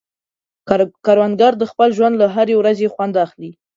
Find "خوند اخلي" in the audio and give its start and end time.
2.93-3.51